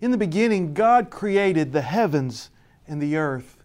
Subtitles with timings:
[0.00, 2.50] In the beginning, God created the heavens
[2.86, 3.56] and the earth.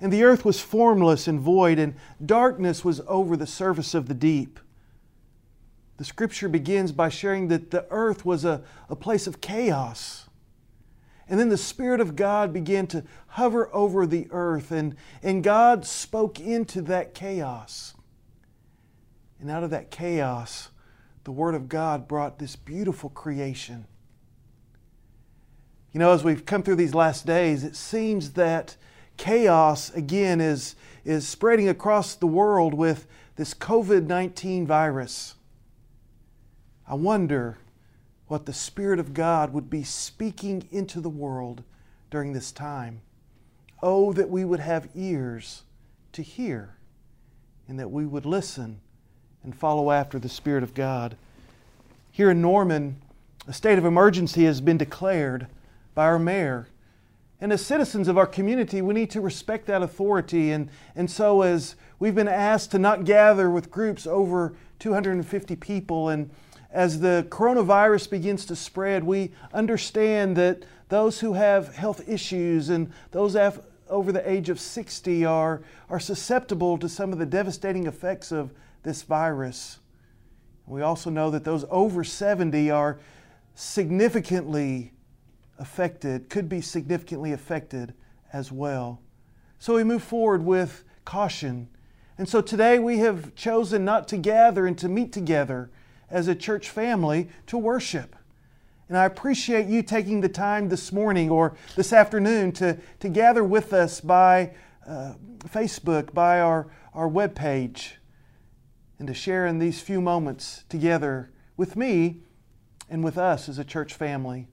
[0.00, 1.94] And the earth was formless and void, and
[2.24, 4.58] darkness was over the surface of the deep.
[5.98, 10.26] The scripture begins by sharing that the earth was a, a place of chaos.
[11.28, 15.84] And then the Spirit of God began to hover over the earth, and, and God
[15.84, 17.94] spoke into that chaos.
[19.38, 20.70] And out of that chaos,
[21.24, 23.86] the Word of God brought this beautiful creation.
[25.92, 28.76] You know, as we've come through these last days, it seems that
[29.16, 35.34] chaos again is, is spreading across the world with this COVID 19 virus.
[36.86, 37.58] I wonder
[38.28, 41.64] what the Spirit of God would be speaking into the world
[42.10, 43.00] during this time.
[43.82, 45.62] Oh, that we would have ears
[46.12, 46.76] to hear
[47.66, 48.80] and that we would listen
[49.42, 51.16] and follow after the Spirit of God.
[52.12, 53.02] Here in Norman,
[53.48, 55.48] a state of emergency has been declared
[55.94, 56.68] by our mayor.
[57.40, 60.50] And as citizens of our community, we need to respect that authority.
[60.50, 66.08] And, and so, as we've been asked to not gather with groups over 250 people
[66.10, 66.30] and
[66.72, 72.92] as the coronavirus begins to spread, we understand that those who have health issues and
[73.10, 73.36] those
[73.88, 78.52] over the age of 60 are, are susceptible to some of the devastating effects of
[78.84, 79.78] this virus.
[80.66, 82.98] We also know that those over 70 are
[83.56, 84.92] significantly
[85.60, 87.94] affected, could be significantly affected
[88.32, 89.00] as well.
[89.58, 91.68] So we move forward with caution.
[92.18, 95.70] And so today we have chosen not to gather and to meet together
[96.10, 98.16] as a church family to worship.
[98.88, 103.44] And I appreciate you taking the time this morning or this afternoon to, to gather
[103.44, 104.54] with us by
[104.86, 107.92] uh, Facebook, by our, our webpage,
[108.98, 112.22] and to share in these few moments together with me
[112.88, 114.48] and with us as a church family.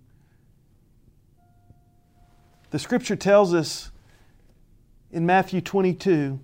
[2.69, 3.91] The scripture tells us
[5.11, 6.37] in Matthew 22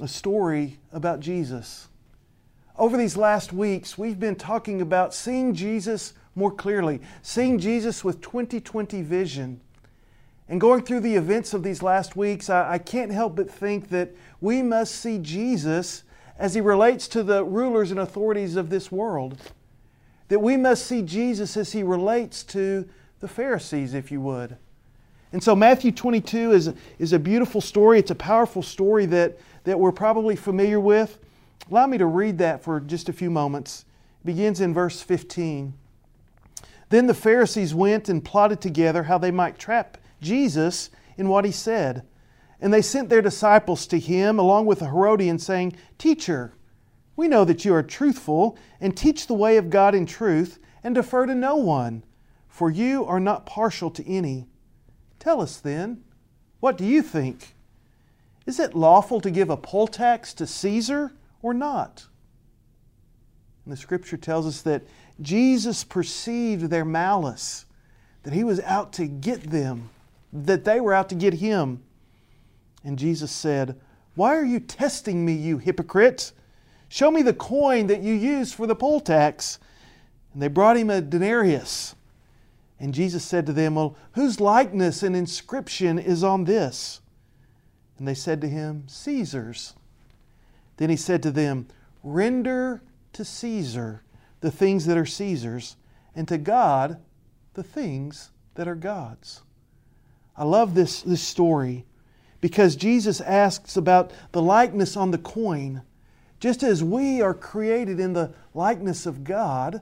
[0.00, 1.86] a story about Jesus.
[2.76, 8.20] Over these last weeks, we've been talking about seeing Jesus more clearly, seeing Jesus with
[8.20, 9.60] 2020 vision.
[10.48, 13.90] And going through the events of these last weeks, I, I, can't help but think
[13.90, 14.10] that
[14.40, 16.02] we must see Jesus
[16.36, 19.40] as he relates to the rulers and authorities of this world.
[20.26, 22.88] That we must see Jesus as he relates to
[23.24, 24.58] the Pharisees, if you would.
[25.32, 27.98] And so Matthew 22 is, is a beautiful story.
[27.98, 31.18] It's a powerful story that, that we're probably familiar with.
[31.70, 33.86] Allow me to read that for just a few moments.
[34.22, 35.72] It begins in verse 15.
[36.90, 41.50] Then the Pharisees went and plotted together how they might trap Jesus in what he
[41.50, 42.06] said.
[42.60, 46.52] And they sent their disciples to him along with the Herodian, saying, Teacher,
[47.16, 50.94] we know that you are truthful and teach the way of God in truth and
[50.94, 52.04] defer to no one,
[52.54, 54.46] for you are not partial to any.
[55.18, 56.04] Tell us then,
[56.60, 57.54] what do you think?
[58.46, 61.12] Is it lawful to give a poll tax to Caesar?
[61.44, 62.06] or not.
[63.64, 64.82] And the scripture tells us that
[65.20, 67.66] Jesus perceived their malice,
[68.22, 69.90] that he was out to get them,
[70.32, 71.82] that they were out to get him.
[72.82, 73.78] And Jesus said,
[74.14, 76.32] Why are you testing me, you hypocrites?
[76.88, 79.58] Show me the coin that you used for the poll tax.
[80.32, 81.94] And they brought him a denarius.
[82.84, 87.00] And Jesus said to them, Well, whose likeness and inscription is on this?
[87.96, 89.72] And they said to him, Caesar's.
[90.76, 91.66] Then he said to them,
[92.02, 92.82] Render
[93.14, 94.02] to Caesar
[94.42, 95.76] the things that are Caesar's,
[96.14, 97.00] and to God
[97.54, 99.40] the things that are God's.
[100.36, 101.86] I love this, this story
[102.42, 105.80] because Jesus asks about the likeness on the coin.
[106.38, 109.80] Just as we are created in the likeness of God,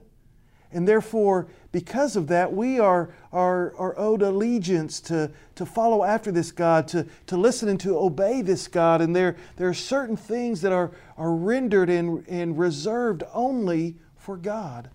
[0.73, 6.31] and therefore, because of that, we are, are, are owed allegiance to, to follow after
[6.31, 9.01] this God, to, to listen and to obey this God.
[9.01, 14.37] And there, there are certain things that are, are rendered and, and reserved only for
[14.37, 14.91] God.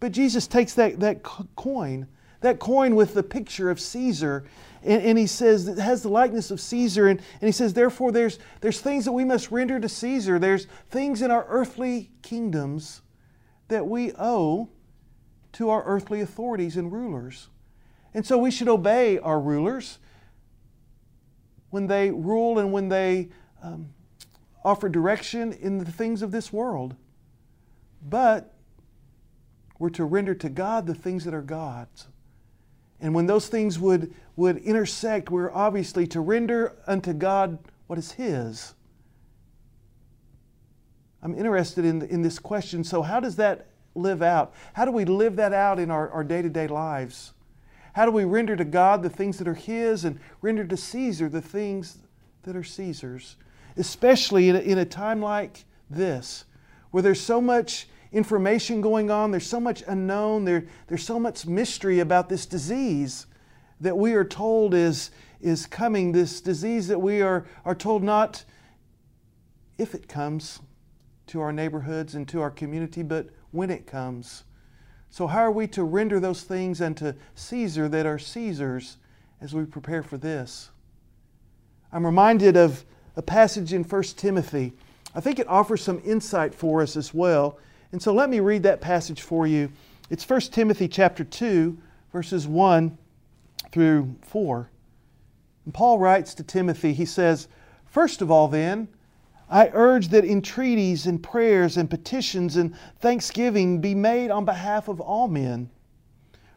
[0.00, 2.06] But Jesus takes that, that coin,
[2.40, 4.44] that coin with the picture of Caesar,
[4.84, 8.12] and, and, he says it has the likeness of Caesar, and, and he says, therefore,
[8.12, 10.38] there's, there's things that we must render to Caesar.
[10.38, 13.02] There's things in our earthly kingdoms
[13.68, 14.68] that we owe
[15.52, 17.48] to our earthly authorities and rulers.
[18.14, 19.98] And so we should obey our rulers
[21.70, 23.28] when they rule and when they
[23.62, 23.90] um,
[24.64, 26.96] offer direction in the things of this world.
[28.06, 28.54] But
[29.78, 32.08] we're to render to God the things that are God's.
[33.00, 38.12] And when those things would, would intersect, we're obviously to render unto God what is
[38.12, 38.74] His.
[41.22, 42.84] I'm interested in, in this question.
[42.84, 44.54] So, how does that live out?
[44.74, 47.32] How do we live that out in our day to day lives?
[47.94, 51.28] How do we render to God the things that are His and render to Caesar
[51.28, 51.98] the things
[52.44, 53.36] that are Caesar's?
[53.76, 56.44] Especially in a, in a time like this,
[56.90, 61.46] where there's so much information going on, there's so much unknown, there, there's so much
[61.46, 63.26] mystery about this disease
[63.80, 65.10] that we are told is,
[65.40, 68.44] is coming, this disease that we are, are told not
[69.76, 70.60] if it comes
[71.28, 74.44] to our neighborhoods and to our community, but when it comes.
[75.10, 78.98] So, how are we to render those things unto Caesar that are Caesar's
[79.40, 80.70] as we prepare for this?
[81.92, 82.84] I'm reminded of
[83.16, 84.74] a passage in 1 Timothy.
[85.14, 87.58] I think it offers some insight for us as well.
[87.92, 89.70] And so let me read that passage for you.
[90.10, 91.78] It's 1 Timothy chapter 2,
[92.12, 92.98] verses 1
[93.72, 94.70] through 4.
[95.64, 97.48] And Paul writes to Timothy, he says,
[97.86, 98.88] First of all, then,
[99.50, 105.00] I urge that entreaties and prayers and petitions and thanksgiving be made on behalf of
[105.00, 105.70] all men,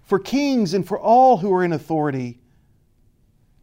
[0.03, 2.39] for kings and for all who are in authority.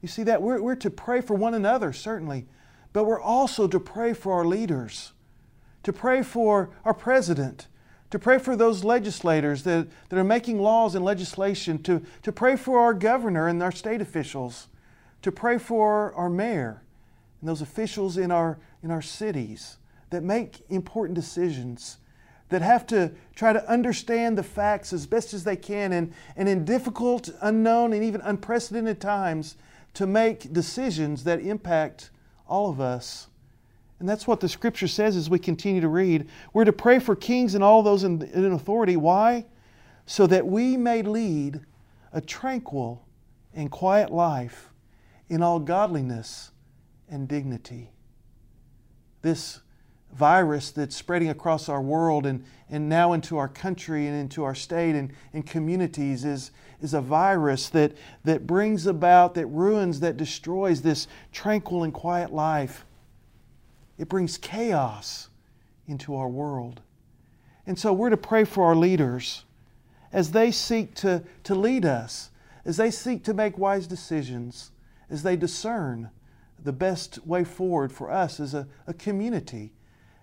[0.00, 0.40] You see that?
[0.40, 2.46] We're, we're to pray for one another, certainly,
[2.92, 5.12] but we're also to pray for our leaders,
[5.82, 7.66] to pray for our president,
[8.10, 12.56] to pray for those legislators that, that are making laws and legislation, to, to pray
[12.56, 14.68] for our governor and our state officials,
[15.20, 16.82] to pray for our mayor
[17.40, 19.76] and those officials in our, in our cities
[20.10, 21.98] that make important decisions,
[22.48, 26.48] that have to try to understand the facts as best as they can, and, and
[26.48, 29.56] in difficult, unknown, and even unprecedented times,
[29.94, 32.10] to make decisions that impact
[32.46, 33.28] all of us.
[34.00, 36.28] And that's what the scripture says as we continue to read.
[36.52, 38.96] We're to pray for kings and all those in, in authority.
[38.96, 39.44] Why?
[40.06, 41.60] So that we may lead
[42.12, 43.04] a tranquil
[43.54, 44.72] and quiet life
[45.28, 46.52] in all godliness
[47.10, 47.90] and dignity.
[49.22, 49.60] This
[50.12, 54.54] virus that's spreading across our world and, and now into our country and into our
[54.54, 56.50] state and, and communities is,
[56.80, 57.92] is a virus that,
[58.24, 62.84] that brings about, that ruins, that destroys this tranquil and quiet life
[63.98, 65.28] it brings chaos
[65.86, 66.80] into our world.
[67.66, 69.44] And so we're to pray for our leaders
[70.12, 72.30] as they seek to, to lead us,
[72.64, 74.70] as they seek to make wise decisions,
[75.10, 76.10] as they discern
[76.62, 79.72] the best way forward for us as a, a community.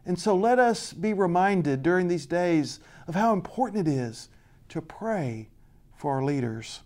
[0.05, 4.29] And so let us be reminded during these days of how important it is
[4.69, 5.49] to pray
[5.95, 6.81] for our leaders.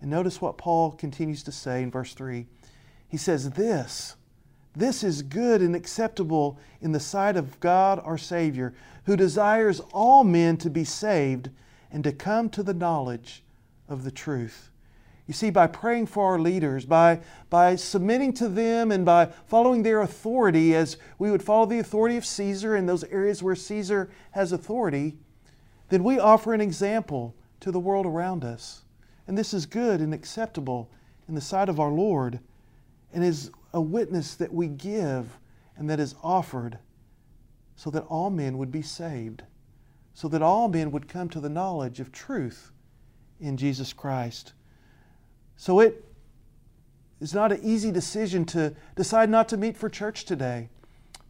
[0.00, 2.46] And notice what Paul continues to say in verse 3.
[3.08, 4.16] He says, This
[4.78, 8.74] this is good and acceptable in the sight of God our Savior,
[9.06, 11.50] who desires all men to be saved
[11.90, 13.42] and to come to the knowledge
[13.88, 14.70] of the truth.
[15.28, 17.20] You see, by praying for our leaders, by,
[17.50, 22.16] by submitting to them, and by following their authority, as we would follow the authority
[22.16, 25.18] of Caesar in those areas where Caesar has authority,
[25.90, 28.84] then we offer an example to the world around us.
[29.26, 30.90] And this is good and acceptable
[31.28, 32.40] in the sight of our Lord
[33.12, 35.38] and is a witness that we give
[35.76, 36.78] and that is offered
[37.76, 39.42] so that all men would be saved,
[40.14, 42.72] so that all men would come to the knowledge of truth
[43.40, 44.54] in Jesus Christ.
[45.58, 46.04] So it
[47.20, 50.70] is not an easy decision to decide not to meet for church today.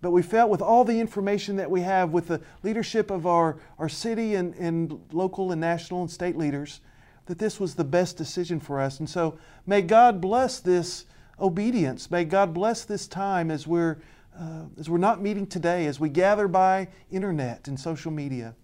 [0.02, 3.56] But we felt with all the information that we have, with the leadership of our,
[3.78, 6.82] our city and, and local and national and state leaders,
[7.24, 9.00] that this was the best decision for us.
[9.00, 11.06] And so may God bless this
[11.40, 12.10] obedience.
[12.10, 13.96] May God bless this time as we're,
[14.38, 18.54] uh, as we're not meeting today, as we gather by internet and social media.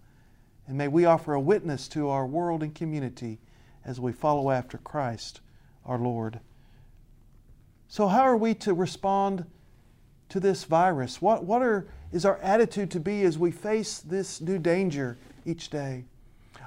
[0.67, 3.39] And may we offer a witness to our world and community
[3.83, 5.41] as we follow after Christ
[5.85, 6.39] our Lord.
[7.87, 9.45] So, how are we to respond
[10.29, 11.21] to this virus?
[11.21, 15.69] What, what are, is our attitude to be as we face this new danger each
[15.69, 16.05] day?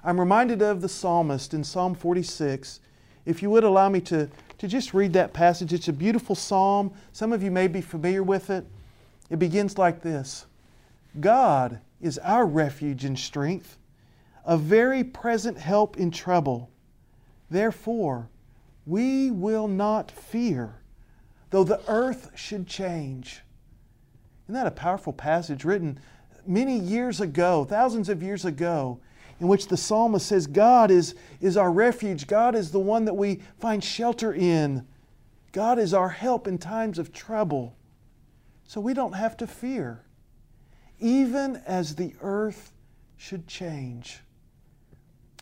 [0.04, 2.80] I'm reminded of the psalmist in Psalm 46.
[3.26, 5.72] If you would allow me to to just read that passage.
[5.72, 6.92] It's a beautiful psalm.
[7.12, 8.66] Some of you may be familiar with it.
[9.30, 10.46] It begins like this
[11.20, 13.78] God is our refuge and strength,
[14.44, 16.70] a very present help in trouble.
[17.50, 18.28] Therefore,
[18.88, 20.80] we will not fear,
[21.50, 23.42] though the earth should change.
[24.46, 26.00] Isn't that a powerful passage written
[26.46, 29.00] many years ago, thousands of years ago?
[29.40, 32.26] in which the psalmist says, God is, is our refuge.
[32.26, 34.84] God is the one that we find shelter in.
[35.52, 37.76] God is our help in times of trouble.
[38.64, 40.04] So we don't have to fear,
[40.98, 42.72] even as the earth
[43.16, 44.20] should change.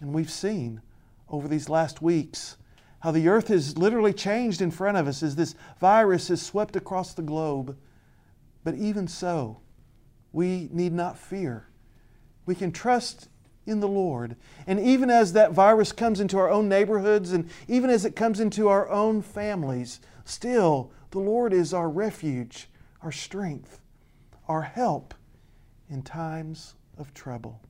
[0.02, 0.82] And we've seen
[1.28, 2.56] over these last weeks
[3.00, 6.76] how the earth has literally changed in front of us as this virus has swept
[6.76, 7.76] across the globe.
[8.64, 9.60] But even so,
[10.32, 11.68] we need not fear.
[12.46, 13.28] We can trust
[13.66, 14.36] in the Lord.
[14.66, 18.40] And even as that virus comes into our own neighborhoods and even as it comes
[18.40, 22.68] into our own families, still the Lord is our refuge,
[23.02, 23.80] our strength,
[24.48, 25.14] our help
[25.88, 27.60] in times of trouble.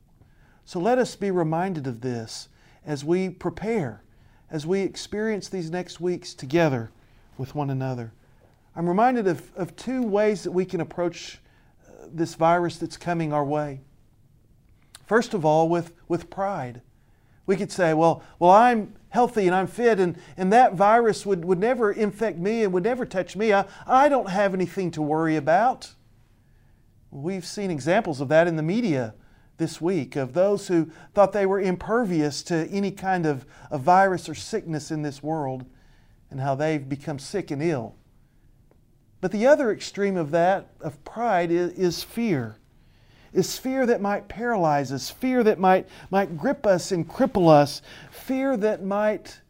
[0.64, 2.48] So let us be reminded of this
[2.84, 4.02] as we prepare,
[4.50, 6.90] as we experience these next weeks together
[7.36, 8.12] with one another.
[8.74, 11.40] I'm reminded of, of two ways that we can approach
[11.86, 13.80] uh, this virus that's coming our way.
[15.06, 16.82] First of all, with, with pride.
[17.46, 21.44] We could say, well, well, I'm healthy and I'm fit, and, and that virus would,
[21.44, 23.52] would never infect me and would never touch me.
[23.52, 25.92] I, I don't have anything to worry about.
[27.10, 29.14] We've seen examples of that in the media
[29.58, 34.28] this week of those who thought they were impervious to any kind of, of virus
[34.28, 35.64] or sickness in this world
[36.30, 37.94] and how they've become sick and ill.
[39.20, 42.56] But the other extreme of that, of pride, is, is fear.
[43.32, 47.82] Is fear that might paralyze us, fear that might, might grip us and cripple us,
[48.10, 49.40] fear that might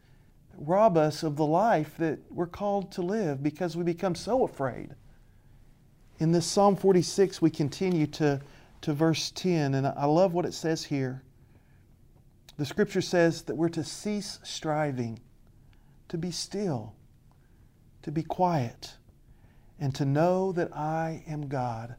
[0.58, 4.94] rob us of the life that we're called to live because we become so afraid.
[6.18, 8.40] In this Psalm 46, we continue to,
[8.86, 11.24] to verse 10, and I love what it says here.
[12.56, 15.18] The scripture says that we're to cease striving,
[16.06, 16.94] to be still,
[18.02, 18.94] to be quiet,
[19.80, 21.96] and to know that I am God.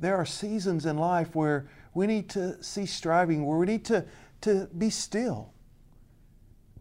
[0.00, 4.06] There are seasons in life where we need to cease striving, where we need to,
[4.40, 5.52] to be still,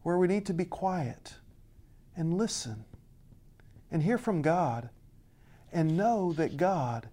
[0.03, 1.33] where we need to be quiet
[2.15, 2.85] and listen
[3.91, 4.89] and hear from God
[5.73, 7.09] and know that God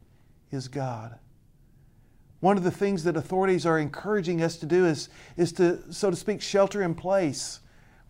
[0.52, 1.19] is God.
[2.44, 6.10] One of the things that authorities are encouraging us to do is, is to, so
[6.10, 7.60] to speak, shelter in place.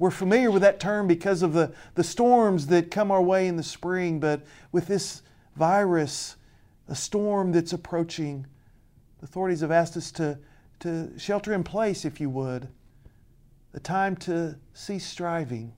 [0.00, 3.54] We're familiar with that term because of the, the storms that come our way in
[3.54, 5.22] the spring, but with this
[5.54, 6.34] virus,
[6.88, 8.44] a storm that's approaching,
[9.20, 10.36] the authorities have asked us to,
[10.80, 12.66] to shelter in place, if you would.
[13.72, 15.74] A time to cease striving,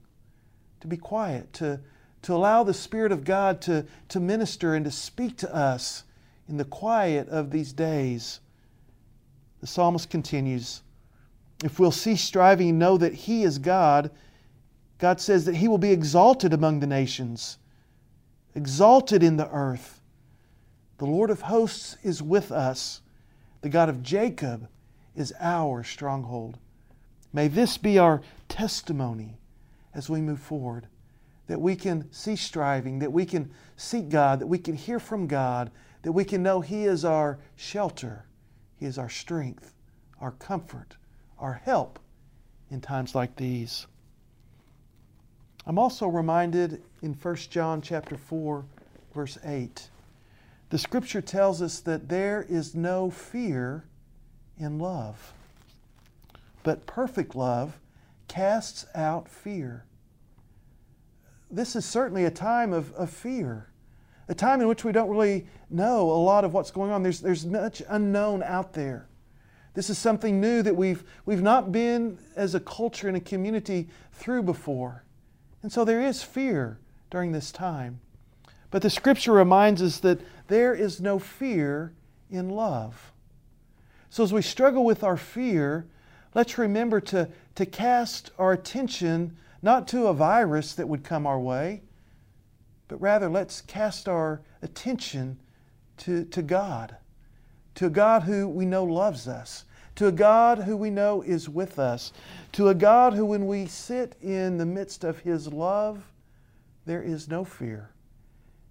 [0.80, 1.78] to be quiet, to,
[2.22, 6.04] to allow the Spirit of God to, to minister and to speak to us
[6.48, 8.40] in the quiet of these days.
[9.66, 10.82] The psalmist continues
[11.64, 14.12] If we'll cease striving and know that He is God,
[14.98, 17.58] God says that He will be exalted among the nations,
[18.54, 20.00] exalted in the earth.
[20.98, 23.00] The Lord of hosts is with us.
[23.62, 24.68] The God of Jacob
[25.16, 26.58] is our stronghold.
[27.32, 29.36] May this be our testimony
[29.92, 30.86] as we move forward
[31.48, 35.26] that we can cease striving, that we can seek God, that we can hear from
[35.26, 38.25] God, that we can know He is our shelter,
[38.78, 39.74] He is our strength,
[40.20, 40.96] our comfort,
[41.38, 41.98] our help
[42.70, 43.86] in times like these.
[45.66, 48.64] I'm also reminded in 1 John chapter 4
[49.14, 49.88] verse 8.
[50.70, 53.84] The scripture tells us that there is no fear
[54.58, 55.32] in love.
[56.62, 57.78] But perfect love
[58.28, 59.84] casts out fear
[61.50, 63.68] this is certainly a time of, of fear,
[64.28, 67.02] a time in which we don't really know a lot of what's going on.
[67.02, 69.08] There's, there's much unknown out there.
[69.74, 73.88] This is something new that we've, we've not been as a culture and a community
[74.12, 75.04] through before.
[75.62, 76.78] And so there is fear
[77.10, 78.00] during this time.
[78.70, 81.92] But the scripture reminds us that there is no fear
[82.30, 83.12] in love.
[84.10, 85.86] So as we struggle with our fear,
[86.34, 91.38] let's remember to, to cast our attention not to a virus that would come our
[91.38, 91.82] way,
[92.88, 95.38] but rather let's cast our attention
[95.98, 96.96] to, to God,
[97.74, 99.64] to a God who we know loves us,
[99.96, 102.12] to a God who we know is with us,
[102.52, 106.04] to a God who, when we sit in the midst of His love,
[106.84, 107.90] there is no fear.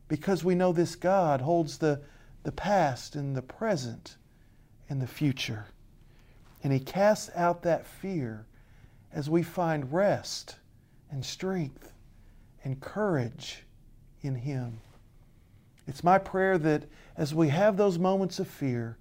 [0.08, 2.02] Because we know this God holds the,
[2.44, 4.18] the past and the present
[4.88, 5.66] and the future.
[6.64, 8.46] And He casts out that fear
[9.12, 10.58] as we find rest
[11.10, 11.92] and strength
[12.64, 13.65] and courage
[14.26, 14.80] in Him.
[15.88, 16.84] It's my prayer that
[17.16, 18.98] as we have those moments of fear,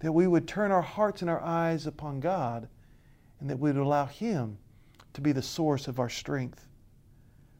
[0.00, 2.68] that we would turn our hearts and our eyes upon God
[3.40, 4.58] and that we would allow Him
[5.14, 6.66] to be the source of our strength.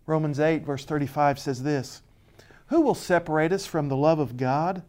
[0.07, 2.03] Romans 8, verse 35 says this
[2.67, 4.83] Who will separate us from the love of God?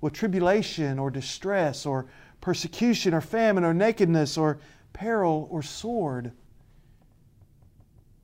[0.00, 2.06] Will tribulation or distress or
[2.40, 4.58] persecution or famine or nakedness or
[4.92, 6.32] peril or sword?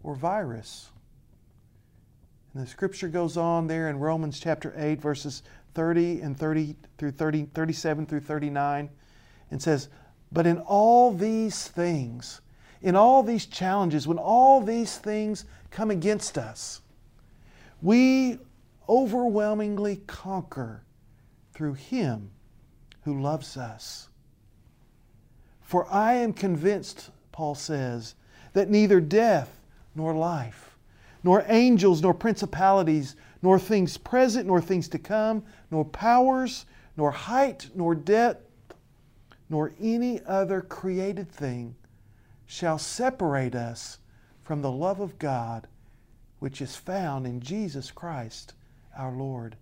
[0.06, 0.88] or virus.
[2.56, 5.42] And the scripture goes on there in Romans chapter 8, verses
[5.74, 8.88] 30 and 30 through 30, 37 through 39,
[9.50, 9.90] and says,
[10.32, 12.40] But in all these things,
[12.80, 16.80] in all these challenges, when all these things come against us,
[17.82, 18.38] we
[18.88, 20.82] overwhelmingly conquer
[21.52, 22.30] through Him
[23.02, 24.08] who loves us.
[25.60, 28.14] For I am convinced, Paul says,
[28.54, 29.60] that neither death
[29.94, 30.65] nor life,
[31.22, 37.70] nor angels nor principalities, nor things present nor things to come, nor powers, nor height
[37.74, 38.74] nor depth,
[39.48, 41.74] nor any other created thing
[42.46, 43.98] shall separate us
[44.42, 45.66] from the love of God
[46.38, 48.54] which is found in Jesus Christ
[48.96, 49.56] our Lord.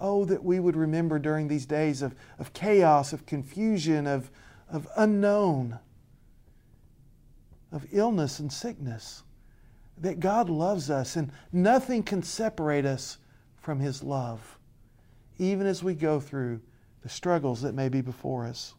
[0.00, 4.30] Oh, that we would remember during these days of, of chaos, of confusion, of,
[4.70, 5.78] of unknown,
[7.72, 9.24] of illness and sickness,
[10.02, 13.18] that God loves us and nothing can separate us
[13.56, 14.58] from His love,
[15.38, 16.60] even as we go through
[17.02, 18.74] the struggles that may be before us.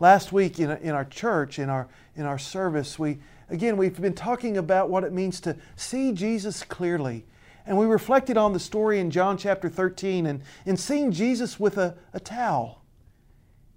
[0.00, 4.14] Last week in, in our church, in our, in our service, we, again, we've been
[4.14, 7.24] talking about what it means to see Jesus clearly.
[7.66, 11.78] And we reflected on the story in John chapter 13 and, and seeing Jesus with
[11.78, 12.81] a, a towel.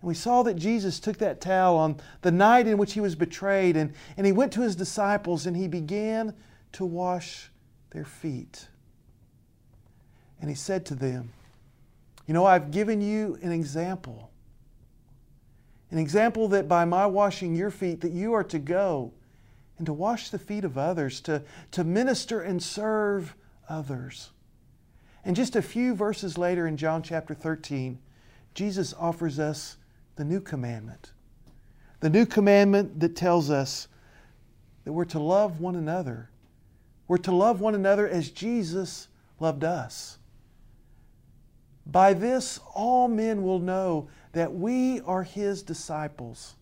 [0.05, 3.75] We saw that Jesus took that towel on the night in which he was betrayed
[3.75, 6.35] and, and he went to his disciples and he began
[6.73, 7.49] to wash
[7.89, 8.67] their feet.
[10.39, 11.33] And he said to them,
[12.27, 14.29] You know, I've given you an example
[15.91, 19.13] an example that by my washing your feet, that you are to go
[19.77, 23.35] and to wash the feet of others, to, to minister and serve
[23.69, 24.31] others.
[25.23, 27.99] And just a few verses later in John chapter 13,
[28.53, 29.77] Jesus offers us
[30.15, 31.11] the new commandment.
[31.99, 33.87] The new commandment that tells us
[34.83, 36.29] that we're to love one another.
[37.07, 39.07] We're to love one another as Jesus
[39.39, 40.17] loved us.
[41.85, 46.55] By this, all men will know that we are His disciples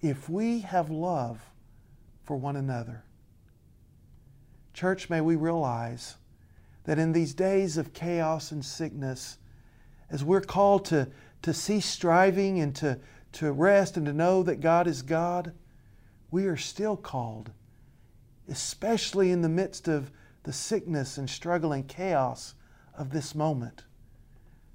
[0.00, 1.40] if we have love
[2.24, 3.04] for one another.
[4.72, 6.16] Church, may we realize
[6.84, 9.38] that in these days of chaos and sickness,
[10.10, 11.08] as we're called to,
[11.42, 12.98] to cease striving and to,
[13.32, 15.52] to rest and to know that God is God,
[16.30, 17.50] we are still called,
[18.48, 20.10] especially in the midst of
[20.42, 22.54] the sickness and struggle and chaos
[22.96, 23.84] of this moment,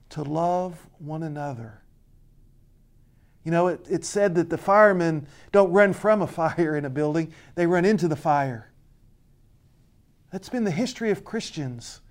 [0.10, 1.82] to love one another
[3.46, 6.90] you know, it, it's said that the firemen don't run from a fire in a
[6.90, 8.72] building, they run into the fire.
[10.32, 12.02] That's been the history of Christians.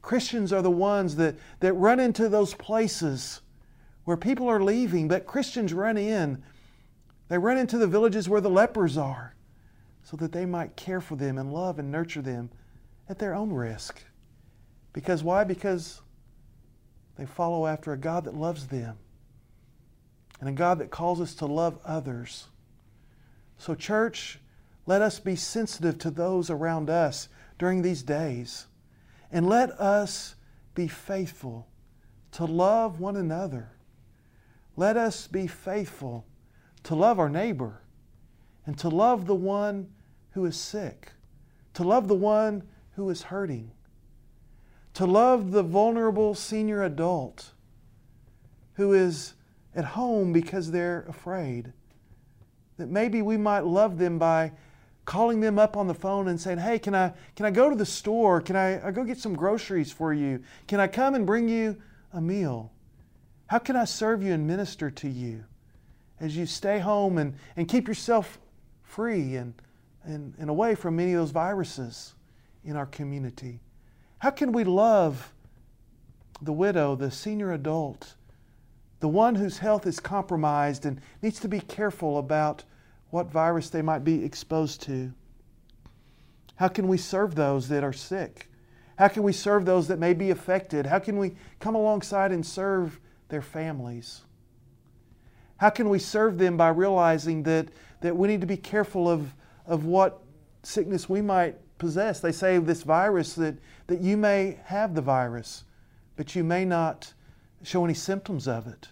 [0.00, 3.42] Christians are the ones that, that run into those places
[4.08, 6.42] where people are leaving, but Christians run in.
[7.28, 9.34] They run into the villages where the lepers are
[10.02, 12.48] so that they might care for them and love and nurture them
[13.10, 14.02] at their own risk.
[14.94, 15.44] Because why?
[15.44, 16.00] Because
[17.18, 18.96] they follow after a God that loves them
[20.40, 22.46] and a God that calls us to love others.
[23.58, 24.38] So, church,
[24.86, 28.68] let us be sensitive to those around us during these days.
[29.30, 30.34] And let us
[30.74, 31.68] be faithful
[32.32, 33.72] to love one another.
[34.78, 36.24] Let us be faithful
[36.84, 37.82] to love our neighbor
[38.64, 39.88] and to love the one
[40.30, 41.10] who is sick,
[41.74, 42.62] to love the one
[42.92, 43.72] who is hurting,
[44.94, 47.50] to love the vulnerable senior adult
[48.74, 49.34] who is
[49.74, 51.72] at home because they're afraid.
[52.76, 54.52] That maybe we might love them by
[55.04, 57.74] calling them up on the phone and saying, Hey, can I, can I go to
[57.74, 58.40] the store?
[58.40, 60.40] Can I, I go get some groceries for you?
[60.68, 62.70] Can I come and bring you a meal?
[63.48, 65.44] How can I serve you and minister to you
[66.20, 68.38] as you stay home and, and keep yourself
[68.82, 69.54] free and,
[70.04, 72.14] and, and away from many of those viruses
[72.64, 73.60] in our community?
[74.18, 75.32] How can we love
[76.40, 78.14] the widow, the senior adult,
[79.00, 82.64] the one whose health is compromised and needs to be careful about
[83.10, 85.12] what virus they might be exposed to.
[86.56, 88.48] How can we serve those that are sick?
[88.98, 90.86] How can we serve those that may be affected?
[90.86, 94.22] How can we come alongside and serve their families?
[95.58, 97.68] How can we serve them by realizing that,
[98.00, 99.34] that we need to be careful of,
[99.66, 100.20] of what
[100.62, 102.20] sickness we might possess?
[102.20, 103.56] They say this virus that,
[103.88, 105.64] that you may have the virus,
[106.16, 107.12] but you may not
[107.62, 108.88] show any symptoms of it.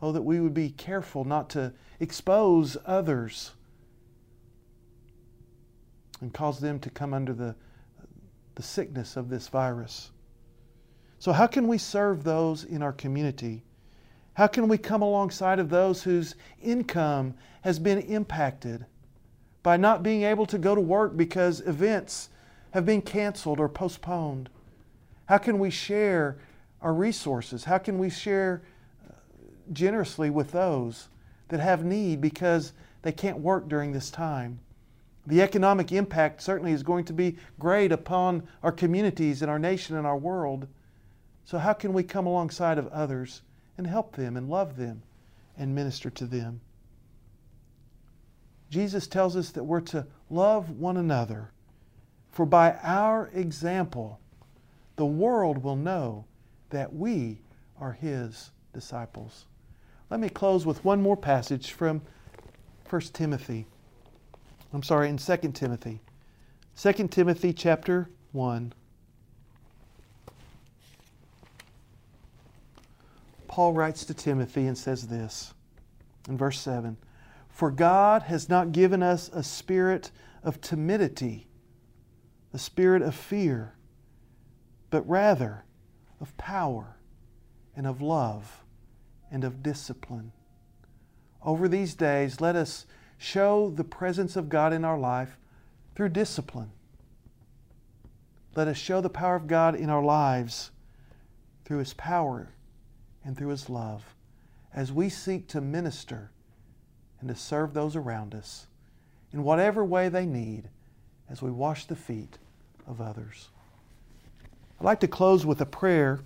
[0.00, 3.52] Oh, that we would be careful not to expose others
[6.20, 7.54] and cause them to come under the,
[8.54, 10.10] the sickness of this virus.
[11.18, 13.64] So, how can we serve those in our community?
[14.34, 18.86] How can we come alongside of those whose income has been impacted
[19.64, 22.28] by not being able to go to work because events
[22.70, 24.48] have been canceled or postponed?
[25.26, 26.38] How can we share
[26.80, 27.64] our resources?
[27.64, 28.62] How can we share
[29.04, 29.12] uh,
[29.72, 31.08] generously with those
[31.48, 34.60] that have need because they can't work during this time?
[35.26, 39.96] The economic impact certainly is going to be great upon our communities and our nation
[39.96, 40.68] and our world.
[41.48, 43.40] So, how can we come alongside of others
[43.78, 45.02] and help them and love them
[45.56, 46.60] and minister to them.
[48.68, 51.50] Jesus tells us that we're to love one another,
[52.30, 54.20] for by our example,
[54.96, 56.26] the world will know
[56.68, 57.38] that we
[57.80, 59.46] are His disciples.
[60.10, 62.02] Let me close with one more passage from
[62.90, 63.66] 1 Timothy.
[64.74, 66.00] I'm sorry, in 2 Timothy.
[66.76, 68.74] 2 Timothy chapter 1.
[73.58, 75.52] Paul writes to Timothy and says this
[76.28, 76.96] in verse 7
[77.48, 80.12] For God has not given us a spirit
[80.44, 81.48] of timidity,
[82.54, 83.74] a spirit of fear,
[84.90, 85.64] but rather
[86.20, 86.98] of power
[87.74, 88.62] and of love
[89.28, 90.30] and of discipline.
[91.42, 95.36] Over these days, let us show the presence of God in our life
[95.96, 96.70] through discipline.
[98.54, 100.70] Let us show the power of God in our lives
[101.64, 102.50] through His power
[103.28, 104.14] and through His love
[104.72, 106.30] as we seek to minister
[107.20, 108.66] and to serve those around us
[109.34, 110.70] in whatever way they need
[111.28, 112.38] as we wash the feet
[112.86, 113.50] of others.
[114.80, 116.20] I'd like to close with a prayer,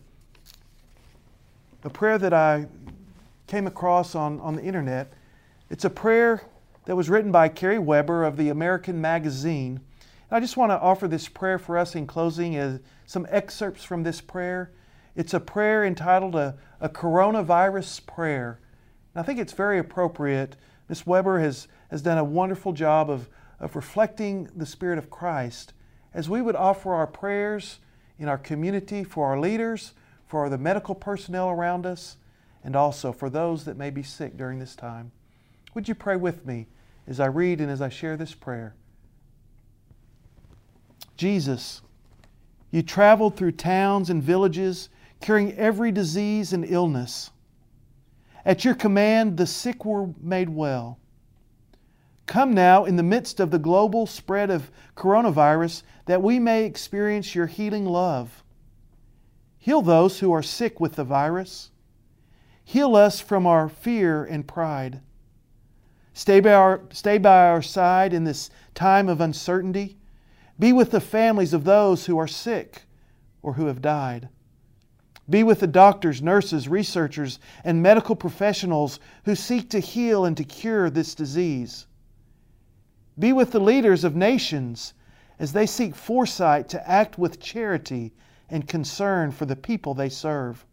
[1.83, 2.69] a prayer that I
[3.49, 5.13] came across on, on the internet.
[5.71, 6.43] It's a prayer
[6.85, 9.81] that was written by Kerry Weber of the American Magazine.
[10.31, 13.83] And I just want to offer this prayer for us in closing as some excerpts
[13.83, 14.71] from this prayer.
[15.15, 18.61] It's a prayer entitled a, a Coronavirus Prayer.
[19.15, 20.57] And I think it's very appropriate.
[20.89, 23.29] Miss Weber has, has done a wonderful job of,
[23.61, 25.75] of reflecting the Spirit of Christ
[26.15, 27.79] as we would offer our prayers
[28.19, 29.93] in our community for our leaders,
[30.27, 32.17] for the medical personnel around us,
[32.65, 35.11] and also for those that may be sick during this time.
[35.75, 36.69] Would you pray with me
[37.07, 38.75] as I read and as I share this prayer?
[41.17, 41.83] Jesus,
[42.71, 44.89] you traveled through towns and villages,
[45.23, 47.31] curing every disease and illness.
[48.45, 50.99] At your command, the sick were made well.
[52.27, 57.35] Come now in the midst of the global spread of coronavirus that we may experience
[57.35, 58.43] your healing love.
[59.59, 61.71] Heal those who are sick with the virus.
[62.65, 65.01] Heal us from our fear and pride.
[66.15, 69.97] Stay by, our, stay by our side in this time of uncertainty.
[70.59, 72.83] Be with the families of those who are sick
[73.41, 74.29] or who have died.
[75.31, 80.45] Be with the doctors, nurses, researchers, and medical professionals who seek to heal and to
[80.45, 81.87] cure this disease.
[83.19, 84.95] Be with the leaders of nations
[85.39, 88.13] as they seek foresight to act with charity
[88.49, 90.65] and concern for the people they serve.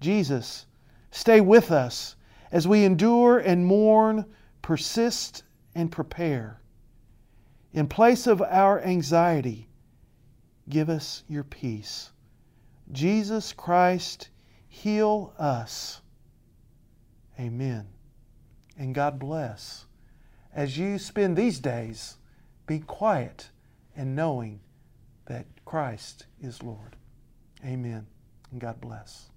[0.00, 0.66] Jesus,
[1.10, 2.16] stay with us
[2.52, 4.24] as we endure and mourn,
[4.62, 6.60] persist and prepare.
[7.72, 9.68] In place of our anxiety,
[10.68, 12.10] give us your peace.
[12.92, 14.28] Jesus Christ,
[14.68, 16.00] heal us.
[17.38, 17.86] Amen.
[18.76, 19.86] And God bless.
[20.52, 22.16] As you spend these days,
[22.66, 23.50] be quiet
[23.96, 24.60] and knowing
[25.26, 26.96] that Christ is Lord.
[27.64, 28.06] Amen.
[28.50, 29.30] And God bless.